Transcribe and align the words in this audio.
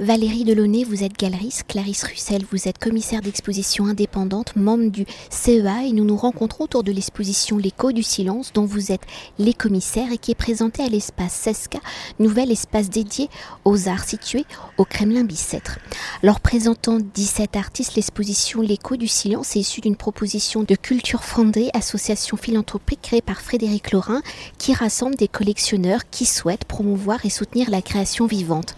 Valérie 0.00 0.44
Delaunay, 0.44 0.84
vous 0.84 1.02
êtes 1.02 1.18
galeriste, 1.18 1.64
Clarisse 1.66 2.04
Russell, 2.04 2.44
vous 2.52 2.68
êtes 2.68 2.78
commissaire 2.78 3.20
d'exposition 3.20 3.86
indépendante, 3.86 4.54
membre 4.54 4.92
du 4.92 5.04
CEA 5.28 5.86
et 5.86 5.92
nous 5.92 6.04
nous 6.04 6.16
rencontrons 6.16 6.64
autour 6.64 6.84
de 6.84 6.92
l'exposition 6.92 7.58
L'écho 7.58 7.90
du 7.90 8.04
silence 8.04 8.52
dont 8.52 8.64
vous 8.64 8.92
êtes 8.92 9.02
les 9.40 9.54
commissaires 9.54 10.12
et 10.12 10.18
qui 10.18 10.30
est 10.30 10.36
présentée 10.36 10.84
à 10.84 10.88
l'espace 10.88 11.32
Sesca, 11.32 11.80
nouvel 12.20 12.52
espace 12.52 12.90
dédié 12.90 13.28
aux 13.64 13.88
arts 13.88 14.04
situé 14.04 14.44
au 14.76 14.84
Kremlin 14.84 15.24
Bicêtre. 15.24 15.80
Alors 16.22 16.38
présentant 16.38 16.98
17 17.00 17.56
artistes, 17.56 17.96
l'exposition 17.96 18.60
L'écho 18.60 18.94
du 18.94 19.08
silence 19.08 19.56
est 19.56 19.60
issue 19.60 19.80
d'une 19.80 19.96
proposition 19.96 20.62
de 20.62 20.76
Culture 20.76 21.24
Friendly, 21.24 21.70
association 21.74 22.36
philanthropique 22.36 23.00
créée 23.02 23.20
par 23.20 23.40
Frédéric 23.40 23.90
Laurin 23.90 24.22
qui 24.58 24.74
rassemble 24.74 25.16
des 25.16 25.26
collectionneurs 25.26 26.08
qui 26.08 26.24
souhaitent 26.24 26.66
promouvoir 26.66 27.26
et 27.26 27.30
soutenir 27.30 27.68
la 27.68 27.82
création 27.82 28.26
vivante. 28.26 28.76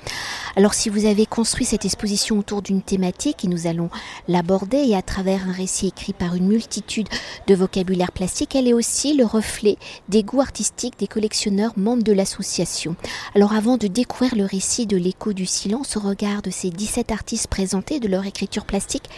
Alors 0.57 0.75
si 0.75 0.89
vous 0.89 1.07
avez 1.07 1.27
construit 1.27 1.65
cette 1.65 1.85
exposition 1.85 2.39
autour 2.39 2.63
d'une 2.63 2.83
thématique 2.83 3.45
et 3.45 3.49
nous 3.49 3.67
allons 3.67 3.91
l'aborder 4.29 4.79
et 4.79 4.97
à 4.97 5.03
travers 5.03 5.49
un 5.49 5.53
récit 5.53 5.89
écrit 5.89 6.13
par 6.13 6.35
une 6.35 6.49
multitude 6.49 7.09
de 7.47 7.55
vocabulaire 7.55 8.13
plastique, 8.13 8.55
elle 8.57 8.69
est 8.69 8.73
aussi 8.73 9.15
le 9.15 9.25
reflet 9.25 9.77
des 10.09 10.23
goûts 10.23 10.41
artistiques 10.41 10.99
des 10.99 11.07
collectionneurs 11.07 11.73
membres 11.77 12.03
de 12.03 12.13
l'association. 12.13 12.97
Alors 13.35 13.53
avant 13.53 13.77
de 13.77 13.87
découvrir 13.87 14.35
le 14.35 14.45
récit 14.45 14.87
de 14.87 14.97
l'écho 14.97 15.33
du 15.33 15.47
silence 15.47 15.97
au 15.97 16.01
regard 16.01 16.43
de 16.43 16.51
ces 16.51 16.71
17 16.71 17.13
artistes 17.13 17.49
présentés 17.49 18.01
de 18.01 18.09
leur 18.09 18.27
écriture 18.27 18.65
plastique, 18.65 19.09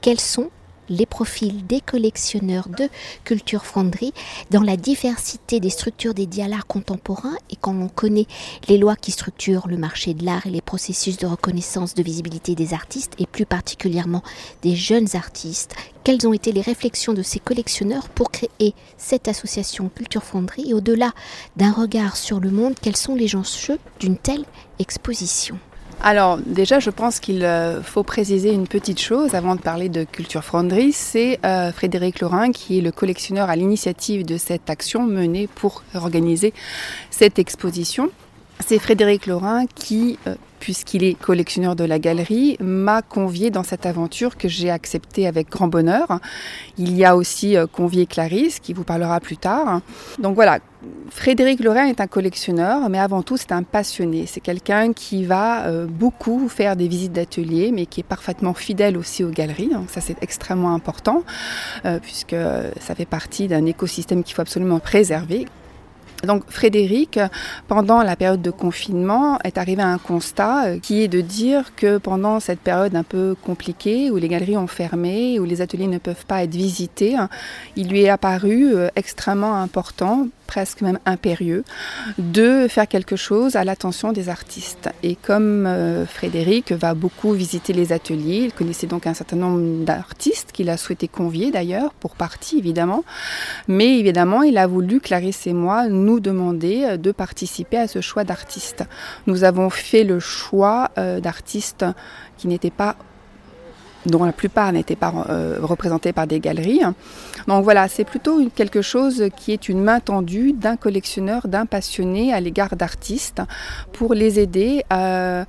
quels 0.00 0.20
sont 0.20 0.50
les 0.88 1.06
profils 1.06 1.66
des 1.66 1.80
collectionneurs 1.80 2.68
de 2.68 2.88
culture 3.24 3.64
fonderie 3.64 4.12
dans 4.50 4.62
la 4.62 4.76
diversité 4.76 5.60
des 5.60 5.70
structures 5.70 6.14
dédiées 6.14 6.44
à 6.44 6.48
l'art 6.48 6.66
contemporain 6.66 7.34
et 7.50 7.56
quand 7.56 7.74
on 7.74 7.88
connaît 7.88 8.26
les 8.68 8.78
lois 8.78 8.96
qui 8.96 9.10
structurent 9.10 9.68
le 9.68 9.76
marché 9.76 10.14
de 10.14 10.24
l'art 10.24 10.46
et 10.46 10.50
les 10.50 10.60
processus 10.60 11.16
de 11.16 11.26
reconnaissance 11.26 11.94
de 11.94 12.02
visibilité 12.02 12.54
des 12.54 12.74
artistes 12.74 13.14
et 13.18 13.26
plus 13.26 13.46
particulièrement 13.46 14.22
des 14.62 14.76
jeunes 14.76 15.08
artistes, 15.14 15.74
quelles 16.04 16.26
ont 16.26 16.32
été 16.32 16.52
les 16.52 16.60
réflexions 16.60 17.14
de 17.14 17.22
ces 17.22 17.40
collectionneurs 17.40 18.08
pour 18.08 18.30
créer 18.30 18.74
cette 18.96 19.28
association 19.28 19.88
Culture 19.88 20.22
Fonderie 20.22 20.70
et 20.70 20.74
au-delà 20.74 21.12
d'un 21.56 21.72
regard 21.72 22.16
sur 22.16 22.40
le 22.40 22.50
monde, 22.50 22.74
quels 22.80 22.96
sont 22.96 23.14
les 23.14 23.34
enjeux 23.34 23.78
d'une 23.98 24.16
telle 24.16 24.44
exposition? 24.78 25.58
Alors 26.02 26.38
déjà, 26.44 26.78
je 26.78 26.90
pense 26.90 27.20
qu'il 27.20 27.44
euh, 27.44 27.82
faut 27.82 28.02
préciser 28.02 28.52
une 28.52 28.68
petite 28.68 29.00
chose 29.00 29.34
avant 29.34 29.54
de 29.54 29.60
parler 29.60 29.88
de 29.88 30.04
Culture 30.04 30.44
Fonderie. 30.44 30.92
C'est 30.92 31.40
euh, 31.44 31.72
Frédéric 31.72 32.20
Laurin 32.20 32.52
qui 32.52 32.78
est 32.78 32.82
le 32.82 32.92
collectionneur 32.92 33.48
à 33.48 33.56
l'initiative 33.56 34.24
de 34.24 34.36
cette 34.36 34.68
action 34.68 35.04
menée 35.04 35.48
pour 35.54 35.82
organiser 35.94 36.52
cette 37.10 37.38
exposition. 37.38 38.10
C'est 38.60 38.78
Frédéric 38.78 39.26
Laurin 39.26 39.66
qui, 39.66 40.18
euh, 40.26 40.34
puisqu'il 40.60 41.04
est 41.04 41.14
collectionneur 41.14 41.76
de 41.76 41.84
la 41.84 41.98
galerie, 41.98 42.56
m'a 42.58 43.02
convié 43.02 43.50
dans 43.50 43.62
cette 43.62 43.84
aventure 43.84 44.36
que 44.36 44.48
j'ai 44.48 44.70
acceptée 44.70 45.26
avec 45.26 45.50
grand 45.50 45.68
bonheur. 45.68 46.20
Il 46.78 46.96
y 46.96 47.04
a 47.04 47.16
aussi 47.16 47.56
euh, 47.56 47.66
convié 47.66 48.06
Clarisse, 48.06 48.58
qui 48.58 48.72
vous 48.72 48.82
parlera 48.82 49.20
plus 49.20 49.36
tard. 49.36 49.82
Donc 50.18 50.34
voilà, 50.34 50.60
Frédéric 51.10 51.62
Laurin 51.62 51.86
est 51.86 52.00
un 52.00 52.06
collectionneur, 52.06 52.88
mais 52.88 52.98
avant 52.98 53.22
tout 53.22 53.36
c'est 53.36 53.52
un 53.52 53.62
passionné. 53.62 54.24
C'est 54.26 54.40
quelqu'un 54.40 54.94
qui 54.94 55.24
va 55.24 55.66
euh, 55.66 55.86
beaucoup 55.86 56.48
faire 56.48 56.76
des 56.76 56.88
visites 56.88 57.12
d'ateliers, 57.12 57.72
mais 57.72 57.84
qui 57.84 58.00
est 58.00 58.04
parfaitement 58.08 58.54
fidèle 58.54 58.96
aussi 58.96 59.22
aux 59.22 59.30
galeries. 59.30 59.68
Donc 59.68 59.90
ça 59.90 60.00
c'est 60.00 60.20
extrêmement 60.22 60.74
important, 60.74 61.24
puisque 62.02 62.36
ça 62.80 62.94
fait 62.94 63.04
partie 63.04 63.48
d'un 63.48 63.66
écosystème 63.66 64.24
qu'il 64.24 64.34
faut 64.34 64.42
absolument 64.42 64.80
préserver. 64.80 65.46
Donc 66.24 66.44
Frédéric, 66.48 67.20
pendant 67.68 68.02
la 68.02 68.16
période 68.16 68.42
de 68.42 68.50
confinement, 68.50 69.38
est 69.44 69.58
arrivé 69.58 69.82
à 69.82 69.88
un 69.88 69.98
constat 69.98 70.66
euh, 70.66 70.78
qui 70.78 71.02
est 71.02 71.08
de 71.08 71.20
dire 71.20 71.74
que 71.76 71.98
pendant 71.98 72.40
cette 72.40 72.60
période 72.60 72.94
un 72.94 73.02
peu 73.02 73.36
compliquée, 73.44 74.10
où 74.10 74.16
les 74.16 74.28
galeries 74.28 74.56
ont 74.56 74.66
fermé, 74.66 75.38
où 75.38 75.44
les 75.44 75.60
ateliers 75.60 75.86
ne 75.86 75.98
peuvent 75.98 76.26
pas 76.26 76.42
être 76.42 76.54
visités, 76.54 77.16
il 77.76 77.88
lui 77.88 78.02
est 78.02 78.08
apparu 78.08 78.74
euh, 78.74 78.88
extrêmement 78.96 79.56
important 79.56 80.28
presque 80.46 80.80
même 80.80 80.98
impérieux, 81.04 81.64
de 82.18 82.66
faire 82.68 82.88
quelque 82.88 83.16
chose 83.16 83.56
à 83.56 83.64
l'attention 83.64 84.12
des 84.12 84.28
artistes. 84.28 84.88
Et 85.02 85.16
comme 85.16 85.66
euh, 85.66 86.06
Frédéric 86.06 86.72
va 86.72 86.94
beaucoup 86.94 87.32
visiter 87.32 87.72
les 87.72 87.92
ateliers, 87.92 88.44
il 88.44 88.52
connaissait 88.52 88.86
donc 88.86 89.06
un 89.06 89.14
certain 89.14 89.36
nombre 89.36 89.84
d'artistes 89.84 90.52
qu'il 90.52 90.70
a 90.70 90.76
souhaité 90.76 91.08
convier 91.08 91.50
d'ailleurs, 91.50 91.92
pour 91.94 92.16
partie 92.16 92.58
évidemment, 92.58 93.04
mais 93.68 93.98
évidemment 93.98 94.42
il 94.42 94.58
a 94.58 94.66
voulu, 94.66 95.00
Clarisse 95.00 95.46
et 95.46 95.52
moi, 95.52 95.88
nous 95.88 96.20
demander 96.20 96.84
euh, 96.84 96.96
de 96.96 97.12
participer 97.12 97.78
à 97.78 97.88
ce 97.88 98.00
choix 98.00 98.24
d'artistes. 98.24 98.84
Nous 99.26 99.44
avons 99.44 99.70
fait 99.70 100.04
le 100.04 100.20
choix 100.20 100.90
euh, 100.98 101.20
d'artistes 101.20 101.84
qui 102.36 102.48
n'étaient 102.48 102.70
pas 102.70 102.96
dont 104.06 104.24
la 104.24 104.32
plupart 104.32 104.72
n'étaient 104.72 104.96
pas 104.96 105.12
euh, 105.28 105.58
représentés 105.60 106.12
par 106.12 106.26
des 106.26 106.40
galeries. 106.40 106.80
Donc 107.48 107.64
voilà, 107.64 107.88
c'est 107.88 108.04
plutôt 108.04 108.48
quelque 108.54 108.82
chose 108.82 109.24
qui 109.36 109.52
est 109.52 109.68
une 109.68 109.82
main 109.82 110.00
tendue 110.00 110.52
d'un 110.52 110.76
collectionneur, 110.76 111.48
d'un 111.48 111.66
passionné 111.66 112.32
à 112.32 112.40
l'égard 112.40 112.76
d'artistes 112.76 113.42
pour 113.92 114.14
les 114.14 114.40
aider 114.40 114.82
à 114.90 115.44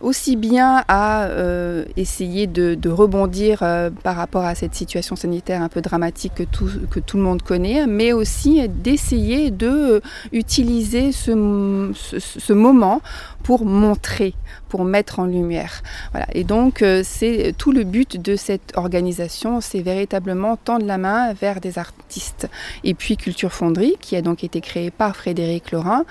aussi 0.00 0.36
bien 0.36 0.82
à 0.88 1.24
euh, 1.24 1.84
essayer 1.96 2.46
de, 2.46 2.78
rebondir 2.88 3.60
euh, 3.62 3.90
par 3.90 4.16
rapport 4.16 4.44
à 4.44 4.54
cette 4.54 4.74
situation 4.74 5.14
sanitaire 5.14 5.62
un 5.62 5.68
peu 5.68 5.80
dramatique 5.80 6.32
que 6.34 6.42
tout, 6.42 6.68
que 6.90 6.98
tout 6.98 7.16
le 7.16 7.22
monde 7.22 7.42
connaît, 7.42 7.86
mais 7.86 8.12
aussi 8.12 8.66
d'essayer 8.68 9.50
de 9.50 10.00
euh, 10.32 11.12
ce, 11.12 12.18
ce, 12.18 12.52
moment 12.52 13.00
pour 13.42 13.64
montrer, 13.64 14.34
pour 14.68 14.84
mettre 14.84 15.18
en 15.18 15.26
lumière. 15.26 15.82
Voilà. 16.12 16.26
Et 16.32 16.44
donc 16.44 16.84
c'est 17.04 17.54
tout 17.56 17.72
le 17.72 17.84
but 17.84 18.20
de 18.20 18.36
cette 18.36 18.72
organisation, 18.76 19.60
c'est 19.60 19.82
véritablement 19.82 20.56
tendre 20.56 20.86
la 20.86 20.98
main 20.98 21.32
vers 21.32 21.60
des 21.60 21.78
artistes. 21.78 22.48
Et 22.84 22.94
puis 22.94 23.16
Culture 23.16 23.52
Fonderie, 23.52 23.96
qui 24.00 24.16
a 24.16 24.22
donc 24.22 24.44
été 24.44 24.60
créée 24.60 24.90
par 24.90 25.16
Frédéric 25.16 25.72
Laurin, 25.72 26.04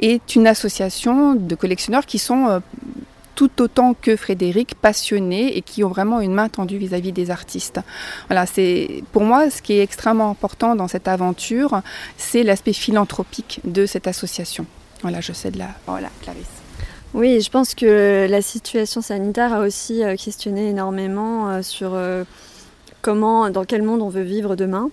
est 0.00 0.34
une 0.36 0.46
association 0.46 1.34
de 1.34 1.54
collectionneurs 1.54 2.06
qui 2.06 2.18
sont 2.18 2.60
tout 3.34 3.62
autant 3.62 3.94
que 3.94 4.16
Frédéric, 4.16 4.74
passionnés 4.74 5.56
et 5.56 5.62
qui 5.62 5.84
ont 5.84 5.88
vraiment 5.88 6.20
une 6.20 6.34
main 6.34 6.48
tendue 6.48 6.78
vis-à-vis 6.78 7.12
des 7.12 7.30
artistes. 7.30 7.80
Voilà, 8.28 8.46
c'est 8.46 9.02
pour 9.12 9.22
moi 9.22 9.50
ce 9.50 9.62
qui 9.62 9.74
est 9.74 9.82
extrêmement 9.82 10.30
important 10.30 10.76
dans 10.76 10.88
cette 10.88 11.08
aventure, 11.08 11.82
c'est 12.16 12.42
l'aspect 12.42 12.72
philanthropique 12.72 13.60
de 13.64 13.86
cette 13.86 14.06
association. 14.06 14.66
Voilà, 15.02 15.20
je 15.20 15.32
sais 15.32 15.50
de 15.50 15.58
la 15.58 15.68
voilà, 15.86 16.08
Clarisse. 16.22 16.46
Oui, 17.14 17.40
je 17.40 17.48
pense 17.48 17.76
que 17.76 18.26
la 18.28 18.42
situation 18.42 19.00
sanitaire 19.00 19.52
a 19.52 19.60
aussi 19.60 20.02
euh, 20.02 20.16
questionné 20.16 20.70
énormément 20.70 21.48
euh, 21.48 21.62
sur 21.62 21.90
euh, 21.94 22.24
comment, 23.02 23.50
dans 23.50 23.64
quel 23.64 23.82
monde 23.82 24.02
on 24.02 24.08
veut 24.08 24.22
vivre 24.22 24.56
demain. 24.56 24.90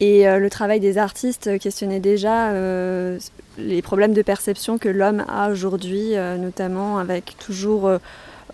Et 0.00 0.28
euh, 0.28 0.38
le 0.38 0.48
travail 0.48 0.78
des 0.80 0.96
artistes 0.96 1.58
questionnait 1.58 2.00
déjà 2.00 2.50
euh, 2.50 3.18
les 3.58 3.82
problèmes 3.82 4.12
de 4.12 4.22
perception 4.22 4.78
que 4.78 4.88
l'homme 4.88 5.24
a 5.28 5.50
aujourd'hui, 5.50 6.16
euh, 6.16 6.36
notamment 6.36 6.98
avec 6.98 7.36
toujours 7.38 7.90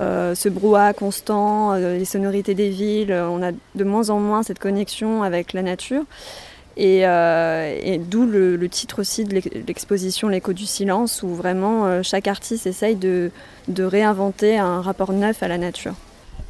ce 0.00 0.48
brouhaha 0.48 0.92
constant, 0.92 1.74
les 1.74 2.04
sonorités 2.04 2.54
des 2.54 2.70
villes. 2.70 3.12
On 3.12 3.42
a 3.42 3.52
de 3.52 3.84
moins 3.84 4.10
en 4.10 4.18
moins 4.18 4.42
cette 4.42 4.58
connexion 4.58 5.22
avec 5.22 5.52
la 5.52 5.62
nature. 5.62 6.02
Et, 6.76 7.02
d'où 8.10 8.26
le, 8.26 8.68
titre 8.68 9.00
aussi 9.00 9.24
de 9.24 9.40
l'exposition 9.68 10.28
L'écho 10.28 10.52
du 10.52 10.66
silence, 10.66 11.22
où 11.22 11.28
vraiment 11.28 12.02
chaque 12.02 12.26
artiste 12.26 12.66
essaye 12.66 12.96
de 12.96 13.30
réinventer 13.78 14.58
un 14.58 14.80
rapport 14.80 15.12
neuf 15.12 15.44
à 15.44 15.48
la 15.48 15.58
nature. 15.58 15.94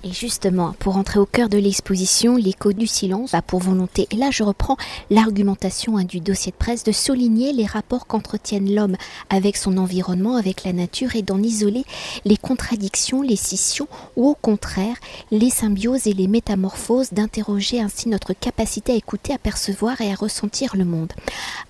Et 0.06 0.12
justement, 0.12 0.74
pour 0.78 0.98
entrer 0.98 1.18
au 1.18 1.24
cœur 1.24 1.48
de 1.48 1.56
l'exposition, 1.56 2.36
l'écho 2.36 2.74
du 2.74 2.86
silence 2.86 3.32
a 3.32 3.40
pour 3.40 3.60
volonté, 3.60 4.06
et 4.10 4.16
là 4.16 4.30
je 4.30 4.42
reprends 4.42 4.76
l'argumentation 5.08 5.96
hein, 5.96 6.04
du 6.04 6.20
dossier 6.20 6.52
de 6.52 6.58
presse, 6.58 6.84
de 6.84 6.92
souligner 6.92 7.54
les 7.54 7.64
rapports 7.64 8.06
qu'entretiennent 8.06 8.74
l'homme 8.74 8.96
avec 9.30 9.56
son 9.56 9.78
environnement, 9.78 10.36
avec 10.36 10.64
la 10.64 10.74
nature, 10.74 11.16
et 11.16 11.22
d'en 11.22 11.42
isoler 11.42 11.84
les 12.26 12.36
contradictions, 12.36 13.22
les 13.22 13.36
scissions, 13.36 13.88
ou 14.16 14.28
au 14.28 14.34
contraire, 14.34 14.96
les 15.30 15.48
symbioses 15.48 16.06
et 16.06 16.12
les 16.12 16.28
métamorphoses, 16.28 17.14
d'interroger 17.14 17.80
ainsi 17.80 18.10
notre 18.10 18.34
capacité 18.34 18.92
à 18.92 18.96
écouter, 18.96 19.32
à 19.32 19.38
percevoir 19.38 20.02
et 20.02 20.12
à 20.12 20.16
ressentir 20.16 20.76
le 20.76 20.84
monde. 20.84 21.14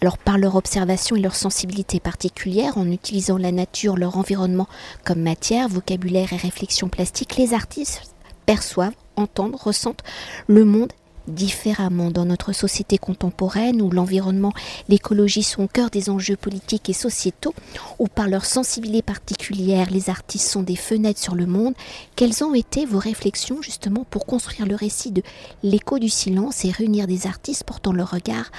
Alors 0.02 0.18
par 0.18 0.38
leur 0.38 0.56
observation 0.56 1.14
et 1.14 1.20
leur 1.20 1.36
sensibilité 1.36 2.00
particulière, 2.00 2.78
en 2.78 2.90
utilisant 2.90 3.38
la 3.38 3.52
nature, 3.52 3.96
leur 3.96 4.16
environnement 4.16 4.66
comme 5.04 5.20
matière, 5.22 5.68
vocabulaire 5.68 6.32
et 6.32 6.36
réflexion 6.36 6.88
plastique, 6.88 7.36
les 7.36 7.54
artistes 7.54 8.14
perçoivent, 8.46 8.94
entendent, 9.16 9.56
ressentent 9.56 10.02
le 10.46 10.64
monde 10.64 10.92
différemment. 11.28 12.10
Dans 12.10 12.24
notre 12.24 12.52
société 12.52 12.98
contemporaine 12.98 13.80
où 13.80 13.90
l'environnement, 13.90 14.52
l'écologie 14.88 15.42
sont 15.42 15.64
au 15.64 15.68
cœur 15.68 15.90
des 15.90 16.10
enjeux 16.10 16.36
politiques 16.36 16.90
et 16.90 16.94
sociétaux, 16.94 17.54
où 17.98 18.08
par 18.08 18.28
leur 18.28 18.44
sensibilité 18.44 19.02
particulière, 19.02 19.88
les 19.90 20.10
artistes 20.10 20.50
sont 20.50 20.62
des 20.62 20.76
fenêtres 20.76 21.20
sur 21.20 21.34
le 21.34 21.46
monde, 21.46 21.74
quelles 22.16 22.44
ont 22.44 22.54
été 22.54 22.84
vos 22.84 22.98
réflexions 22.98 23.62
justement 23.62 24.04
pour 24.10 24.26
construire 24.26 24.66
le 24.66 24.74
récit 24.74 25.12
de 25.12 25.22
l'écho 25.62 25.98
du 25.98 26.08
silence 26.08 26.64
et 26.64 26.70
réunir 26.70 27.06
des 27.06 27.26
artistes 27.26 27.64
portant 27.64 27.92
leur 27.92 28.10
regard 28.10 28.50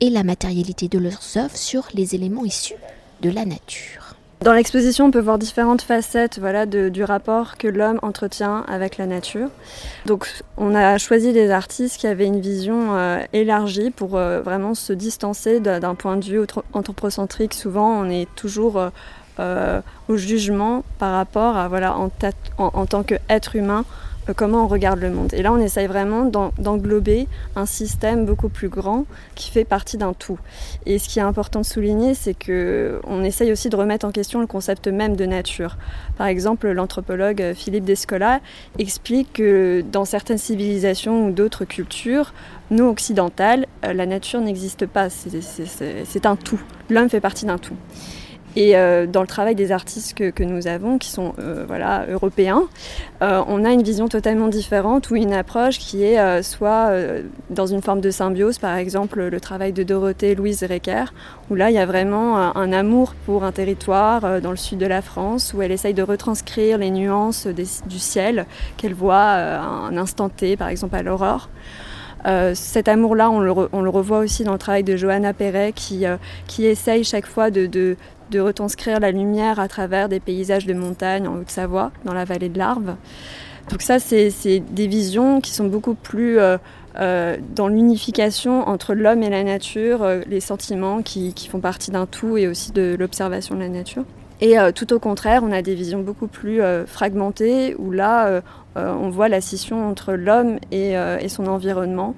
et 0.00 0.10
la 0.10 0.22
matérialité 0.22 0.88
de 0.88 0.98
leurs 0.98 1.36
œuvres 1.36 1.56
sur 1.56 1.88
les 1.94 2.14
éléments 2.14 2.44
issus 2.44 2.76
de 3.22 3.30
la 3.30 3.44
nature? 3.44 4.07
Dans 4.40 4.52
l'exposition, 4.52 5.06
on 5.06 5.10
peut 5.10 5.20
voir 5.20 5.36
différentes 5.36 5.82
facettes 5.82 6.38
voilà, 6.38 6.64
du 6.64 7.02
rapport 7.02 7.56
que 7.56 7.66
l'homme 7.66 7.98
entretient 8.02 8.64
avec 8.68 8.96
la 8.96 9.06
nature. 9.06 9.48
Donc, 10.06 10.32
on 10.56 10.76
a 10.76 10.96
choisi 10.98 11.32
des 11.32 11.50
artistes 11.50 11.98
qui 11.98 12.06
avaient 12.06 12.26
une 12.26 12.40
vision 12.40 12.94
euh, 12.94 13.18
élargie 13.32 13.90
pour 13.90 14.16
euh, 14.16 14.40
vraiment 14.40 14.74
se 14.74 14.92
distancer 14.92 15.58
d'un 15.58 15.94
point 15.96 16.16
de 16.16 16.24
vue 16.24 16.40
anthropocentrique. 16.72 17.52
Souvent, 17.52 17.90
on 17.90 18.08
est 18.08 18.28
toujours 18.36 18.80
euh, 19.40 19.80
au 20.06 20.16
jugement 20.16 20.84
par 20.98 21.14
rapport 21.14 21.56
à, 21.56 21.66
voilà, 21.66 21.96
en, 21.96 22.08
en, 22.58 22.86
tant 22.86 23.02
qu'être 23.02 23.56
humain, 23.56 23.84
comment 24.32 24.64
on 24.64 24.68
regarde 24.68 25.00
le 25.00 25.10
monde. 25.10 25.32
Et 25.34 25.42
là, 25.42 25.52
on 25.52 25.58
essaye 25.58 25.86
vraiment 25.86 26.24
d'englober 26.24 27.28
un 27.56 27.66
système 27.66 28.24
beaucoup 28.24 28.48
plus 28.48 28.68
grand 28.68 29.04
qui 29.34 29.50
fait 29.50 29.64
partie 29.64 29.96
d'un 29.96 30.12
tout. 30.12 30.38
Et 30.86 30.98
ce 30.98 31.08
qui 31.08 31.18
est 31.18 31.22
important 31.22 31.60
de 31.60 31.66
souligner, 31.66 32.14
c'est 32.14 32.34
que 32.34 33.00
on 33.04 33.24
essaye 33.24 33.52
aussi 33.52 33.68
de 33.68 33.76
remettre 33.76 34.06
en 34.06 34.12
question 34.12 34.40
le 34.40 34.46
concept 34.46 34.88
même 34.88 35.16
de 35.16 35.26
nature. 35.26 35.76
Par 36.16 36.26
exemple, 36.26 36.68
l'anthropologue 36.70 37.52
Philippe 37.54 37.84
Descola 37.84 38.40
explique 38.78 39.32
que 39.34 39.84
dans 39.92 40.04
certaines 40.04 40.38
civilisations 40.38 41.26
ou 41.26 41.30
d'autres 41.30 41.64
cultures, 41.64 42.32
nous 42.70 42.84
occidentales, 42.84 43.66
euh, 43.84 43.92
la 43.92 44.06
nature 44.06 44.40
n'existe 44.40 44.86
pas. 44.86 45.08
C'est 45.10 46.26
un 46.26 46.36
tout. 46.36 46.60
L'homme 46.90 47.08
fait 47.08 47.20
partie 47.20 47.46
d'un 47.46 47.58
tout. 47.58 47.76
Et 48.58 48.76
euh, 48.76 49.06
dans 49.06 49.20
le 49.20 49.28
travail 49.28 49.54
des 49.54 49.70
artistes 49.70 50.14
que, 50.16 50.42
nous 50.42 50.66
avons, 50.66 50.98
qui 50.98 51.10
sont 51.10 51.32
euh, 51.38 51.64
européens, 52.10 52.64
euh, 53.22 53.40
on 53.46 53.64
a 53.64 53.70
une 53.70 53.84
vision 53.84 54.08
totalement 54.08 54.48
différente 54.48 55.10
ou 55.10 55.14
une 55.14 55.32
approche 55.32 55.78
qui 55.78 56.02
est 56.02 56.42
soit 56.42 56.90
dans 57.50 57.66
une 57.66 57.82
forme 57.82 58.00
de 58.00 58.10
symbiose, 58.10 58.58
par 58.58 58.76
exemple 58.76 59.22
le 59.22 59.40
travail 59.40 59.72
de 59.72 59.84
Dorothée 59.84 60.34
Louise 60.34 60.64
Recker, 60.64 61.04
où 61.50 61.54
là 61.54 61.70
il 61.70 61.74
y 61.74 61.78
a 61.78 61.86
vraiment 61.86 62.36
un, 62.56 62.72
amour 62.72 63.14
pour 63.26 63.44
un 63.44 63.52
territoire 63.52 64.40
dans 64.40 64.50
le 64.50 64.56
sud 64.56 64.78
de 64.78 64.86
la 64.86 65.02
France, 65.02 65.54
où 65.54 65.62
elle 65.62 65.70
essaye 65.70 65.94
de 65.94 66.02
retranscrire 66.02 66.78
les 66.78 66.90
nuances 66.90 67.46
du 67.46 67.98
ciel 68.00 68.46
qu'elle 68.76 68.94
voit 68.94 69.14
à 69.14 69.60
un 69.60 69.96
instant 69.96 70.30
T, 70.30 70.56
par 70.56 70.66
exemple 70.66 70.96
à 70.96 71.04
l'aurore. 71.04 71.48
Cet 72.54 72.88
amour-là, 72.88 73.30
on 73.30 73.40
le, 73.40 73.50
revoit 73.90 74.18
aussi 74.18 74.44
dans 74.44 74.52
le 74.52 74.58
travail 74.58 74.84
de 74.84 74.96
Johanna 74.96 75.32
Perret 75.32 75.72
qui, 75.74 76.04
qui 76.46 76.66
essaye 76.66 77.04
chaque 77.04 77.26
fois 77.26 77.50
de, 77.50 77.96
retranscrire 78.34 79.00
la 79.00 79.10
lumière 79.10 79.58
à 79.60 79.68
travers 79.68 80.08
des 80.08 80.20
paysages 80.20 80.66
de 80.66 80.74
montagne 80.74 81.26
en 81.26 81.36
Haute-Savoie, 81.36 81.92
dans 82.04 82.14
la 82.14 82.24
vallée 82.24 82.48
de 82.48 82.58
l'Arve. 82.58 82.96
Donc 83.70 83.82
ça, 83.82 83.98
c'est 83.98 84.60
des 84.70 84.86
visions 84.86 85.40
qui 85.40 85.52
sont 85.52 85.66
beaucoup 85.66 85.94
plus 85.94 86.38
euh, 86.38 86.56
euh, 86.98 87.36
dans 87.54 87.68
l'unification 87.68 88.66
entre 88.66 88.94
l'homme 88.94 89.22
et 89.22 89.30
la 89.30 89.44
nature, 89.44 90.02
euh, 90.02 90.20
les 90.26 90.40
sentiments 90.40 91.02
qui, 91.02 91.34
font 91.50 91.60
partie 91.60 91.90
d'un 91.90 92.06
tout 92.06 92.36
et 92.36 92.48
aussi 92.48 92.72
de 92.72 92.96
l'observation 92.98 93.54
de 93.54 93.60
la 93.60 93.68
nature. 93.68 94.04
Et 94.40 94.56
tout 94.74 94.92
au 94.92 95.00
contraire, 95.00 95.42
on 95.44 95.50
a 95.50 95.62
des 95.62 95.74
visions 95.74 96.00
beaucoup 96.00 96.28
plus 96.28 96.60
fragmentées 96.86 97.74
où 97.76 97.90
là, 97.90 98.40
on 98.76 99.10
voit 99.10 99.28
la 99.28 99.40
scission 99.40 99.88
entre 99.88 100.12
l'homme 100.12 100.58
et, 100.70 100.92
et 100.92 101.28
son 101.28 101.48
environnement. 101.48 102.14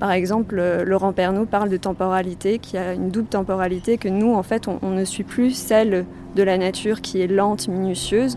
Par 0.00 0.10
exemple, 0.10 0.56
euh, 0.58 0.84
Laurent 0.84 1.12
Pernaud 1.12 1.46
parle 1.46 1.68
de 1.68 1.76
temporalité, 1.76 2.58
qui 2.58 2.76
a 2.76 2.94
une 2.94 3.10
double 3.10 3.28
temporalité, 3.28 3.96
que 3.96 4.08
nous, 4.08 4.34
en 4.34 4.42
fait, 4.42 4.66
on, 4.68 4.90
ne 4.90 5.04
suit 5.04 5.22
plus 5.22 5.52
celle 5.52 6.04
de 6.34 6.42
la 6.42 6.58
nature 6.58 7.00
qui 7.00 7.20
est 7.20 7.26
lente, 7.28 7.68
minutieuse, 7.68 8.36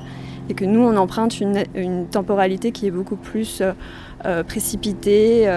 et 0.49 0.53
que 0.53 0.65
nous, 0.65 0.81
on 0.81 0.95
emprunte 0.95 1.41
une, 1.41 2.07
temporalité 2.09 2.71
qui 2.71 2.87
est 2.87 2.91
beaucoup 2.91 3.15
plus 3.15 3.61
euh, 3.61 3.73
euh, 4.25 4.43
précipitée 4.43 5.49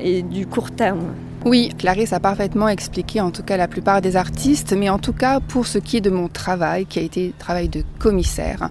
et 0.00 0.22
du 0.22 0.46
court 0.46 0.70
terme. 0.70 1.14
Oui, 1.44 1.72
Clarisse 1.78 2.12
a 2.12 2.20
parfaitement 2.20 2.68
expliqué 2.68 3.20
en 3.20 3.30
tout 3.30 3.42
cas 3.44 3.56
la 3.56 3.68
plupart 3.68 4.00
des 4.00 4.16
artistes, 4.16 4.72
mais 4.72 4.88
en 4.88 4.98
tout 4.98 5.12
cas 5.12 5.38
pour 5.40 5.66
ce 5.66 5.78
qui 5.78 5.96
est 5.96 6.00
de 6.00 6.10
mon 6.10 6.28
travail, 6.28 6.84
qui 6.84 6.98
a 6.98 7.02
été 7.02 7.32
travail 7.38 7.68
de 7.68 7.84
commissaire, 7.98 8.70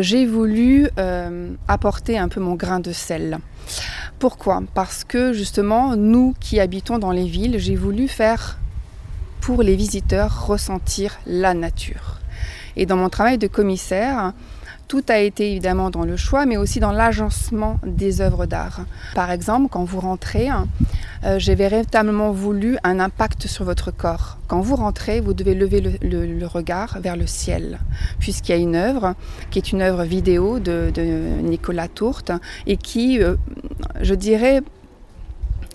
j'ai 0.00 0.24
voulu 0.24 0.88
apporter 1.66 2.16
un 2.16 2.28
peu 2.28 2.40
mon 2.40 2.54
grain 2.54 2.80
de 2.80 2.92
sel. 2.92 3.38
Pourquoi? 4.20 4.62
Parce 4.74 5.02
que 5.02 5.32
justement, 5.32 5.96
nous 5.96 6.34
qui 6.38 6.60
habitons 6.60 6.98
dans 6.98 7.10
les 7.10 7.26
villes, 7.26 7.58
j'ai 7.58 7.76
voulu 7.76 8.06
faire 8.06 8.58
pour 9.40 9.62
les 9.62 9.74
visiteurs 9.74 10.46
ressentir 10.46 11.18
la 11.26 11.52
nature. 11.54 12.20
Et 12.76 12.86
dans 12.86 12.96
mon 12.96 13.08
travail 13.08 13.36
de 13.36 13.48
commissaire, 13.48 14.32
tout 14.88 15.02
a 15.08 15.18
été 15.18 15.52
évidemment 15.52 15.90
dans 15.90 16.04
le 16.04 16.16
choix, 16.16 16.46
mais 16.46 16.56
aussi 16.56 16.80
dans 16.80 16.92
l'agencement 16.92 17.78
des 17.86 18.20
œuvres 18.20 18.46
d'art. 18.46 18.80
Par 19.14 19.30
exemple, 19.30 19.68
quand 19.70 19.84
vous 19.84 20.00
rentrez, 20.00 20.48
euh, 21.24 21.38
j'ai 21.38 21.54
véritablement 21.54 22.32
voulu 22.32 22.76
un 22.84 23.00
impact 23.00 23.46
sur 23.46 23.64
votre 23.64 23.90
corps. 23.90 24.38
Quand 24.46 24.60
vous 24.60 24.76
rentrez, 24.76 25.20
vous 25.20 25.34
devez 25.34 25.54
lever 25.54 25.80
le, 25.80 26.46
regard 26.46 26.98
vers 27.00 27.16
le 27.16 27.26
ciel, 27.26 27.80
puisqu'il 28.18 28.52
y 28.52 28.54
a 28.54 28.58
une 28.58 28.76
œuvre 28.76 29.14
qui 29.50 29.58
est 29.58 29.72
une 29.72 29.80
œuvre 29.80 30.04
vidéo 30.04 30.58
de, 30.58 30.92
Nicolas 31.42 31.88
Tourte 31.88 32.32
et 32.66 32.76
qui, 32.76 33.22
euh, 33.22 33.36
je 34.00 34.14
dirais, 34.14 34.62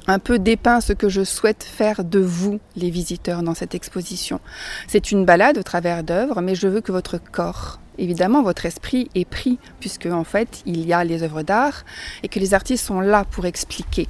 un 0.07 0.19
peu 0.19 0.39
dépeint 0.39 0.81
ce 0.81 0.93
que 0.93 1.09
je 1.09 1.23
souhaite 1.23 1.63
faire 1.63 2.03
de 2.03 2.19
vous, 2.19 2.59
les 2.75 2.89
visiteurs, 2.89 3.43
dans 3.43 3.53
cette 3.53 3.75
exposition. 3.75 4.39
C'est 4.87 5.11
une 5.11 5.25
balade 5.25 5.57
au 5.57 5.63
travers 5.63 6.03
d'œuvres, 6.03 6.41
mais 6.41 6.55
je 6.55 6.67
veux 6.67 6.81
que 6.81 6.91
votre 6.91 7.17
corps 7.17 7.79
évidemment, 7.99 8.41
votre 8.41 8.65
esprit 8.65 9.09
est 9.15 9.25
pris, 9.25 9.59
puisque 9.79 10.07
en 10.07 10.23
fait, 10.23 10.61
il 10.65 10.85
y 10.87 10.93
a 10.93 11.03
les 11.03 11.23
œuvres 11.23 11.43
d'art 11.43 11.85
et 12.23 12.27
que 12.27 12.39
les 12.39 12.53
artistes 12.53 12.85
sont 12.85 13.01
là 13.01 13.25
pour 13.29 13.45
expliquer. 13.45 14.07